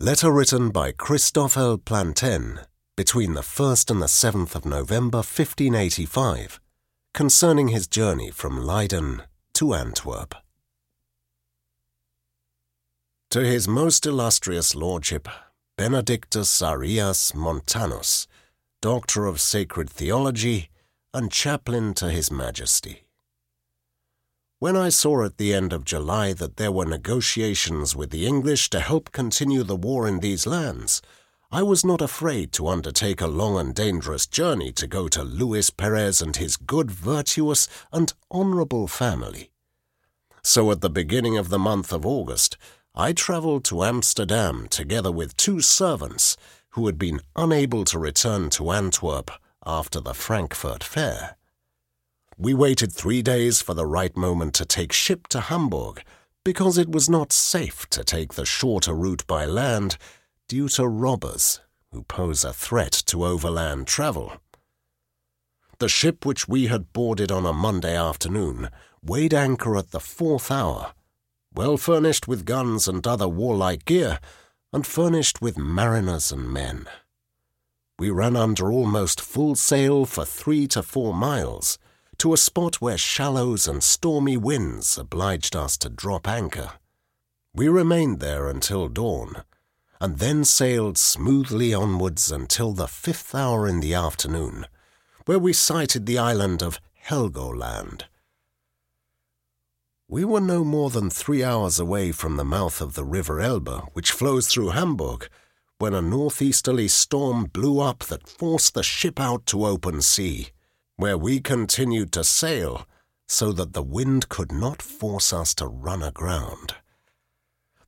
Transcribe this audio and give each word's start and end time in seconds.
Letter 0.00 0.30
written 0.30 0.70
by 0.70 0.92
Christophe 0.92 1.84
Plantin 1.84 2.64
between 2.96 3.34
the 3.34 3.40
1st 3.40 3.90
and 3.90 4.00
the 4.00 4.06
7th 4.06 4.54
of 4.54 4.64
November 4.64 5.18
1585 5.18 6.60
concerning 7.12 7.66
his 7.66 7.88
journey 7.88 8.30
from 8.30 8.64
Leyden 8.64 9.22
to 9.54 9.74
Antwerp. 9.74 10.36
To 13.30 13.40
his 13.40 13.66
most 13.66 14.06
illustrious 14.06 14.76
lordship, 14.76 15.26
Benedictus 15.76 16.62
Arias 16.62 17.32
Montanus, 17.34 18.28
Doctor 18.80 19.26
of 19.26 19.40
Sacred 19.40 19.90
Theology 19.90 20.70
and 21.12 21.32
Chaplain 21.32 21.92
to 21.94 22.08
His 22.08 22.30
Majesty. 22.30 23.07
When 24.60 24.76
I 24.76 24.88
saw 24.88 25.24
at 25.24 25.36
the 25.36 25.54
end 25.54 25.72
of 25.72 25.84
July 25.84 26.32
that 26.32 26.56
there 26.56 26.72
were 26.72 26.84
negotiations 26.84 27.94
with 27.94 28.10
the 28.10 28.26
English 28.26 28.70
to 28.70 28.80
help 28.80 29.12
continue 29.12 29.62
the 29.62 29.76
war 29.76 30.08
in 30.08 30.18
these 30.18 30.48
lands, 30.48 31.00
I 31.52 31.62
was 31.62 31.84
not 31.84 32.02
afraid 32.02 32.50
to 32.54 32.66
undertake 32.66 33.20
a 33.20 33.28
long 33.28 33.56
and 33.56 33.72
dangerous 33.72 34.26
journey 34.26 34.72
to 34.72 34.88
go 34.88 35.06
to 35.06 35.22
Luis 35.22 35.70
Perez 35.70 36.20
and 36.20 36.34
his 36.34 36.56
good, 36.56 36.90
virtuous, 36.90 37.68
and 37.92 38.12
honorable 38.32 38.88
family. 38.88 39.52
So 40.42 40.72
at 40.72 40.80
the 40.80 40.90
beginning 40.90 41.38
of 41.38 41.50
the 41.50 41.58
month 41.60 41.92
of 41.92 42.04
August, 42.04 42.56
I 42.96 43.12
travelled 43.12 43.64
to 43.66 43.84
Amsterdam 43.84 44.66
together 44.68 45.12
with 45.12 45.36
two 45.36 45.60
servants 45.60 46.36
who 46.70 46.86
had 46.86 46.98
been 46.98 47.20
unable 47.36 47.84
to 47.84 47.98
return 47.98 48.50
to 48.50 48.72
Antwerp 48.72 49.30
after 49.64 50.00
the 50.00 50.14
Frankfurt 50.14 50.82
Fair. 50.82 51.37
We 52.40 52.54
waited 52.54 52.92
three 52.92 53.20
days 53.20 53.60
for 53.60 53.74
the 53.74 53.84
right 53.84 54.16
moment 54.16 54.54
to 54.54 54.64
take 54.64 54.92
ship 54.92 55.26
to 55.28 55.40
Hamburg, 55.40 56.04
because 56.44 56.78
it 56.78 56.88
was 56.88 57.10
not 57.10 57.32
safe 57.32 57.90
to 57.90 58.04
take 58.04 58.34
the 58.34 58.46
shorter 58.46 58.94
route 58.94 59.26
by 59.26 59.44
land 59.44 59.96
due 60.46 60.68
to 60.68 60.86
robbers 60.86 61.58
who 61.90 62.04
pose 62.04 62.44
a 62.44 62.52
threat 62.52 62.92
to 63.06 63.24
overland 63.24 63.88
travel. 63.88 64.34
The 65.80 65.88
ship 65.88 66.24
which 66.24 66.46
we 66.46 66.68
had 66.68 66.92
boarded 66.92 67.32
on 67.32 67.44
a 67.44 67.52
Monday 67.52 67.96
afternoon 67.96 68.70
weighed 69.02 69.34
anchor 69.34 69.76
at 69.76 69.90
the 69.90 69.98
fourth 69.98 70.52
hour, 70.52 70.92
well 71.52 71.76
furnished 71.76 72.28
with 72.28 72.44
guns 72.44 72.86
and 72.86 73.04
other 73.04 73.26
warlike 73.26 73.84
gear, 73.84 74.20
and 74.72 74.86
furnished 74.86 75.42
with 75.42 75.58
mariners 75.58 76.30
and 76.30 76.48
men. 76.52 76.86
We 77.98 78.10
ran 78.10 78.36
under 78.36 78.70
almost 78.70 79.20
full 79.20 79.56
sail 79.56 80.04
for 80.04 80.24
three 80.24 80.68
to 80.68 80.84
four 80.84 81.12
miles, 81.12 81.78
to 82.18 82.32
a 82.32 82.36
spot 82.36 82.80
where 82.80 82.98
shallows 82.98 83.68
and 83.68 83.82
stormy 83.82 84.36
winds 84.36 84.98
obliged 84.98 85.54
us 85.54 85.76
to 85.76 85.88
drop 85.88 86.26
anchor. 86.26 86.72
We 87.54 87.68
remained 87.68 88.18
there 88.18 88.48
until 88.48 88.88
dawn, 88.88 89.44
and 90.00 90.18
then 90.18 90.44
sailed 90.44 90.98
smoothly 90.98 91.72
onwards 91.72 92.32
until 92.32 92.72
the 92.72 92.88
fifth 92.88 93.34
hour 93.34 93.68
in 93.68 93.78
the 93.78 93.94
afternoon, 93.94 94.66
where 95.26 95.38
we 95.38 95.52
sighted 95.52 96.06
the 96.06 96.18
island 96.18 96.60
of 96.60 96.80
Helgoland. 97.06 98.04
We 100.08 100.24
were 100.24 100.40
no 100.40 100.64
more 100.64 100.90
than 100.90 101.10
three 101.10 101.44
hours 101.44 101.78
away 101.78 102.10
from 102.12 102.36
the 102.36 102.44
mouth 102.44 102.80
of 102.80 102.94
the 102.94 103.04
river 103.04 103.40
Elbe, 103.40 103.90
which 103.92 104.10
flows 104.10 104.48
through 104.48 104.70
Hamburg, 104.70 105.28
when 105.78 105.94
a 105.94 106.02
northeasterly 106.02 106.88
storm 106.88 107.44
blew 107.44 107.78
up 107.78 108.00
that 108.04 108.28
forced 108.28 108.74
the 108.74 108.82
ship 108.82 109.20
out 109.20 109.46
to 109.46 109.64
open 109.64 110.02
sea 110.02 110.48
where 110.98 111.16
we 111.16 111.38
continued 111.38 112.10
to 112.10 112.24
sail 112.24 112.84
so 113.28 113.52
that 113.52 113.72
the 113.72 113.82
wind 113.82 114.28
could 114.28 114.50
not 114.50 114.82
force 114.82 115.32
us 115.32 115.54
to 115.54 115.64
run 115.64 116.02
aground. 116.02 116.74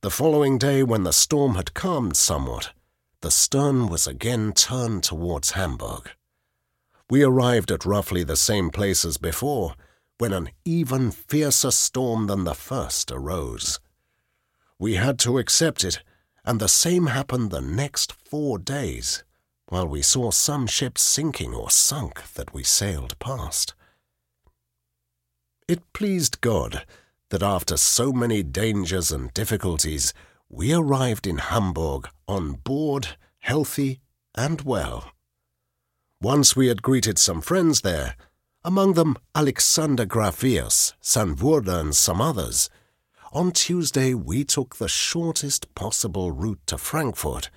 The 0.00 0.12
following 0.12 0.58
day, 0.58 0.84
when 0.84 1.02
the 1.02 1.12
storm 1.12 1.56
had 1.56 1.74
calmed 1.74 2.16
somewhat, 2.16 2.72
the 3.20 3.32
stern 3.32 3.88
was 3.88 4.06
again 4.06 4.52
turned 4.52 5.02
towards 5.02 5.50
Hamburg. 5.50 6.10
We 7.10 7.24
arrived 7.24 7.72
at 7.72 7.84
roughly 7.84 8.22
the 8.22 8.36
same 8.36 8.70
place 8.70 9.04
as 9.04 9.18
before, 9.18 9.74
when 10.18 10.32
an 10.32 10.50
even 10.64 11.10
fiercer 11.10 11.72
storm 11.72 12.28
than 12.28 12.44
the 12.44 12.54
first 12.54 13.10
arose. 13.10 13.80
We 14.78 14.94
had 14.94 15.18
to 15.20 15.38
accept 15.38 15.82
it, 15.82 16.00
and 16.44 16.60
the 16.60 16.68
same 16.68 17.08
happened 17.08 17.50
the 17.50 17.60
next 17.60 18.12
four 18.12 18.56
days 18.56 19.24
while 19.70 19.86
we 19.86 20.02
saw 20.02 20.30
some 20.30 20.66
ships 20.66 21.00
sinking 21.00 21.54
or 21.54 21.70
sunk 21.70 22.22
that 22.34 22.52
we 22.52 22.62
sailed 22.62 23.18
past. 23.18 23.72
It 25.66 25.92
pleased 25.92 26.40
God 26.40 26.84
that 27.30 27.42
after 27.42 27.76
so 27.76 28.12
many 28.12 28.42
dangers 28.42 29.12
and 29.12 29.32
difficulties, 29.32 30.12
we 30.48 30.74
arrived 30.74 31.26
in 31.26 31.38
Hamburg 31.38 32.08
on 32.26 32.54
board, 32.54 33.16
healthy 33.38 34.00
and 34.34 34.60
well. 34.62 35.12
Once 36.20 36.56
we 36.56 36.66
had 36.66 36.82
greeted 36.82 37.18
some 37.18 37.40
friends 37.40 37.82
there, 37.82 38.16
among 38.64 38.94
them 38.94 39.16
Alexander 39.34 40.04
Graphius, 40.04 40.92
Sanvourda, 41.00 41.80
and 41.80 41.96
some 41.96 42.20
others. 42.20 42.68
On 43.32 43.52
Tuesday, 43.52 44.12
we 44.12 44.44
took 44.44 44.76
the 44.76 44.88
shortest 44.88 45.74
possible 45.74 46.32
route 46.32 46.60
to 46.66 46.76
Frankfurt 46.76 47.48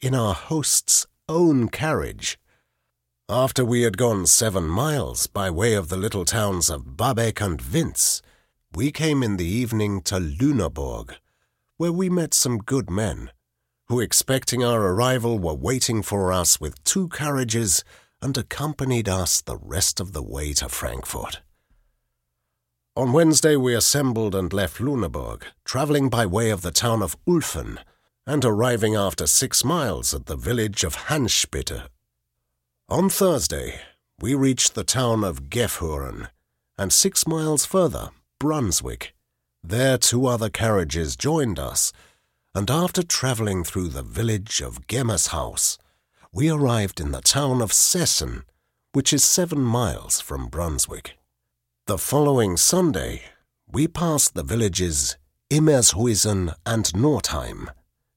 in 0.00 0.14
our 0.14 0.34
host's 0.34 1.06
own 1.30 1.68
carriage. 1.68 2.38
After 3.28 3.64
we 3.64 3.82
had 3.82 3.96
gone 3.96 4.26
seven 4.26 4.64
miles 4.64 5.28
by 5.28 5.48
way 5.48 5.74
of 5.74 5.88
the 5.88 5.96
little 5.96 6.24
towns 6.24 6.68
of 6.68 6.96
Babeck 6.96 7.40
and 7.40 7.62
Vince, 7.62 8.20
we 8.74 8.90
came 8.90 9.22
in 9.22 9.36
the 9.36 9.46
evening 9.46 10.00
to 10.02 10.16
Lüneburg, 10.16 11.14
where 11.76 11.92
we 11.92 12.10
met 12.10 12.34
some 12.34 12.58
good 12.58 12.90
men, 12.90 13.30
who, 13.86 14.00
expecting 14.00 14.64
our 14.64 14.82
arrival, 14.82 15.38
were 15.38 15.54
waiting 15.54 16.02
for 16.02 16.32
us 16.32 16.60
with 16.60 16.82
two 16.82 17.08
carriages 17.08 17.84
and 18.20 18.36
accompanied 18.36 19.08
us 19.08 19.40
the 19.40 19.56
rest 19.56 20.00
of 20.00 20.12
the 20.12 20.22
way 20.22 20.52
to 20.54 20.68
Frankfurt. 20.68 21.42
On 22.96 23.12
Wednesday 23.12 23.54
we 23.54 23.72
assembled 23.76 24.34
and 24.34 24.52
left 24.52 24.78
Lüneburg, 24.78 25.44
travelling 25.64 26.08
by 26.08 26.26
way 26.26 26.50
of 26.50 26.62
the 26.62 26.72
town 26.72 27.02
of 27.02 27.16
Ulfen, 27.24 27.78
and 28.30 28.44
arriving 28.44 28.94
after 28.94 29.26
six 29.26 29.64
miles 29.64 30.14
at 30.14 30.26
the 30.26 30.36
village 30.36 30.84
of 30.84 31.08
Hanspitte. 31.08 31.88
On 32.88 33.10
Thursday, 33.10 33.80
we 34.20 34.36
reached 34.36 34.76
the 34.76 34.84
town 34.84 35.24
of 35.24 35.50
Gefhuren, 35.50 36.28
and 36.78 36.92
six 36.92 37.26
miles 37.26 37.66
further, 37.66 38.10
Brunswick. 38.38 39.16
There 39.64 39.98
two 39.98 40.26
other 40.26 40.48
carriages 40.48 41.16
joined 41.16 41.58
us, 41.58 41.92
and 42.54 42.70
after 42.70 43.02
travelling 43.02 43.64
through 43.64 43.88
the 43.88 44.04
village 44.04 44.60
of 44.60 44.86
Gemmershaus, 44.86 45.76
we 46.32 46.48
arrived 46.48 47.00
in 47.00 47.10
the 47.10 47.22
town 47.22 47.60
of 47.60 47.72
Sessen, 47.72 48.44
which 48.92 49.12
is 49.12 49.24
seven 49.24 49.60
miles 49.60 50.20
from 50.20 50.46
Brunswick. 50.46 51.18
The 51.88 51.98
following 51.98 52.56
Sunday, 52.56 53.22
we 53.66 53.88
passed 53.88 54.34
the 54.34 54.44
villages 54.44 55.16
Immershuisen 55.50 56.54
and 56.64 56.84
Northeim, 56.94 57.70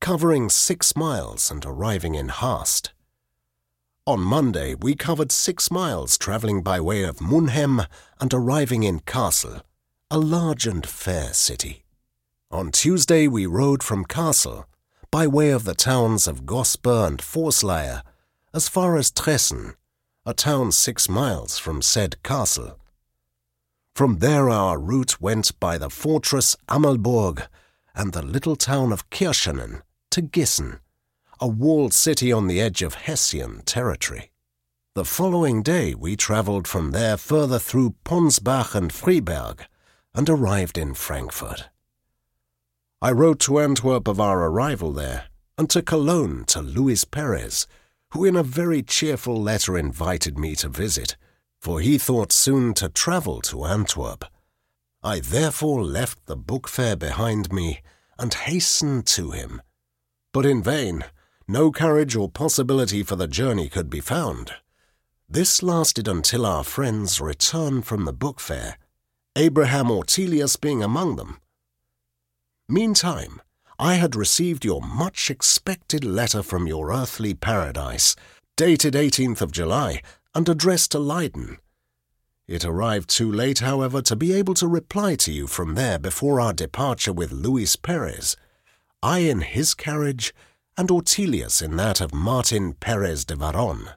covering 0.00 0.48
six 0.48 0.94
miles 0.94 1.50
and 1.50 1.64
arriving 1.64 2.14
in 2.14 2.28
Haast. 2.28 2.92
On 4.06 4.20
Monday, 4.20 4.74
we 4.74 4.94
covered 4.94 5.32
six 5.32 5.70
miles 5.70 6.16
travelling 6.16 6.62
by 6.62 6.80
way 6.80 7.02
of 7.02 7.18
Munhem 7.18 7.86
and 8.20 8.32
arriving 8.32 8.84
in 8.84 9.00
Kassel, 9.00 9.62
a 10.10 10.18
large 10.18 10.66
and 10.66 10.86
fair 10.86 11.32
city. 11.32 11.84
On 12.50 12.70
Tuesday, 12.70 13.26
we 13.26 13.46
rode 13.46 13.82
from 13.82 14.04
Kassel 14.04 14.66
by 15.10 15.26
way 15.26 15.50
of 15.50 15.64
the 15.64 15.74
towns 15.74 16.28
of 16.28 16.44
Gosper 16.44 17.06
and 17.08 17.18
Vorslaya 17.18 18.02
as 18.54 18.68
far 18.68 18.96
as 18.96 19.10
Tressen, 19.10 19.74
a 20.24 20.32
town 20.32 20.72
six 20.72 21.08
miles 21.08 21.58
from 21.58 21.82
said 21.82 22.22
castle. 22.22 22.78
From 23.94 24.18
there 24.18 24.48
our 24.48 24.78
route 24.78 25.20
went 25.20 25.58
by 25.58 25.78
the 25.78 25.90
fortress 25.90 26.56
Amalburg 26.68 27.46
and 27.94 28.12
the 28.12 28.22
little 28.22 28.56
town 28.56 28.92
of 28.92 29.10
Kirchenen, 29.10 29.82
to 30.16 30.22
Gießen, 30.22 30.80
a 31.40 31.46
walled 31.46 31.92
city 31.92 32.32
on 32.32 32.46
the 32.46 32.58
edge 32.58 32.80
of 32.80 32.94
Hessian 32.94 33.60
territory. 33.66 34.30
The 34.94 35.04
following 35.04 35.62
day 35.62 35.94
we 35.94 36.16
travelled 36.16 36.66
from 36.66 36.92
there 36.92 37.18
further 37.18 37.58
through 37.58 37.96
Ponsbach 38.02 38.74
and 38.74 38.90
Freiberg 38.90 39.66
and 40.14 40.30
arrived 40.30 40.78
in 40.78 40.94
Frankfurt. 40.94 41.68
I 43.02 43.12
wrote 43.12 43.40
to 43.40 43.60
Antwerp 43.60 44.08
of 44.08 44.18
our 44.18 44.46
arrival 44.46 44.90
there 44.90 45.26
and 45.58 45.68
to 45.68 45.82
Cologne 45.82 46.46
to 46.46 46.62
Luis 46.62 47.04
Perez, 47.04 47.66
who 48.12 48.24
in 48.24 48.36
a 48.36 48.42
very 48.42 48.82
cheerful 48.82 49.38
letter 49.38 49.76
invited 49.76 50.38
me 50.38 50.54
to 50.54 50.70
visit, 50.70 51.18
for 51.60 51.80
he 51.80 51.98
thought 51.98 52.32
soon 52.32 52.72
to 52.72 52.88
travel 52.88 53.42
to 53.42 53.66
Antwerp. 53.66 54.24
I 55.02 55.20
therefore 55.20 55.84
left 55.84 56.24
the 56.24 56.36
book 56.36 56.68
fair 56.68 56.96
behind 56.96 57.52
me 57.52 57.82
and 58.18 58.32
hastened 58.32 59.04
to 59.08 59.32
him 59.32 59.60
but 60.36 60.44
in 60.44 60.62
vain. 60.62 61.02
No 61.48 61.72
courage 61.72 62.14
or 62.14 62.28
possibility 62.28 63.02
for 63.02 63.16
the 63.16 63.26
journey 63.26 63.70
could 63.70 63.88
be 63.88 64.00
found. 64.00 64.52
This 65.30 65.62
lasted 65.62 66.06
until 66.06 66.44
our 66.44 66.62
friends 66.62 67.22
returned 67.22 67.86
from 67.86 68.04
the 68.04 68.12
book 68.12 68.38
fair, 68.38 68.76
Abraham 69.34 69.86
Ortelius 69.86 70.60
being 70.60 70.82
among 70.82 71.16
them. 71.16 71.40
Meantime, 72.68 73.40
I 73.78 73.94
had 73.94 74.14
received 74.14 74.62
your 74.62 74.82
much 74.82 75.30
expected 75.30 76.04
letter 76.04 76.42
from 76.42 76.66
your 76.66 76.92
earthly 76.92 77.32
paradise, 77.32 78.14
dated 78.56 78.92
18th 78.92 79.40
of 79.40 79.52
July, 79.52 80.02
and 80.34 80.46
addressed 80.50 80.92
to 80.92 80.98
Leyden. 80.98 81.56
It 82.46 82.62
arrived 82.62 83.08
too 83.08 83.32
late, 83.32 83.60
however, 83.60 84.02
to 84.02 84.14
be 84.14 84.34
able 84.34 84.52
to 84.56 84.68
reply 84.68 85.14
to 85.14 85.32
you 85.32 85.46
from 85.46 85.76
there 85.76 85.98
before 85.98 86.42
our 86.42 86.52
departure 86.52 87.14
with 87.14 87.32
Luis 87.32 87.74
Perez, 87.74 88.36
I 89.02 89.18
in 89.20 89.40
his 89.40 89.74
carriage, 89.74 90.34
and 90.76 90.90
Ortelius 90.90 91.62
in 91.62 91.76
that 91.76 92.00
of 92.00 92.12
Martin 92.14 92.74
Perez 92.74 93.24
de 93.24 93.34
Varon. 93.36 93.94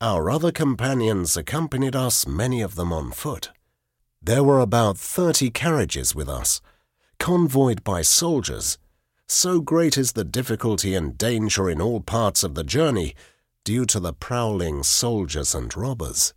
Our 0.00 0.30
other 0.30 0.50
companions 0.50 1.36
accompanied 1.36 1.94
us, 1.94 2.26
many 2.26 2.60
of 2.60 2.74
them 2.74 2.92
on 2.92 3.12
foot. 3.12 3.50
There 4.20 4.42
were 4.42 4.60
about 4.60 4.98
thirty 4.98 5.50
carriages 5.50 6.14
with 6.14 6.28
us, 6.28 6.60
convoyed 7.18 7.84
by 7.84 8.02
soldiers. 8.02 8.78
So 9.28 9.60
great 9.60 9.96
is 9.96 10.12
the 10.12 10.24
difficulty 10.24 10.94
and 10.94 11.16
danger 11.16 11.70
in 11.70 11.80
all 11.80 12.00
parts 12.00 12.42
of 12.42 12.54
the 12.54 12.64
journey, 12.64 13.14
due 13.64 13.86
to 13.86 14.00
the 14.00 14.12
prowling 14.12 14.82
soldiers 14.82 15.54
and 15.54 15.76
robbers. 15.76 16.34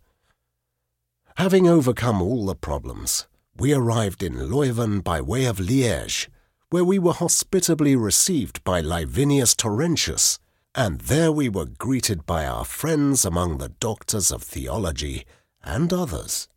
Having 1.36 1.68
overcome 1.68 2.22
all 2.22 2.46
the 2.46 2.54
problems, 2.54 3.26
we 3.56 3.74
arrived 3.74 4.22
in 4.22 4.48
Leuven 4.48 5.02
by 5.02 5.20
way 5.20 5.44
of 5.44 5.58
Liège, 5.58 6.28
where 6.70 6.84
we 6.84 6.98
were 6.98 7.12
hospitably 7.12 7.94
received 7.94 8.62
by 8.64 8.80
Livinius 8.82 9.54
Torrentius, 9.54 10.38
and 10.74 11.00
there 11.02 11.30
we 11.30 11.48
were 11.48 11.66
greeted 11.66 12.26
by 12.26 12.44
our 12.44 12.64
friends 12.64 13.24
among 13.24 13.58
the 13.58 13.68
doctors 13.68 14.32
of 14.32 14.42
theology 14.42 15.24
and 15.62 15.92
others. 15.92 16.48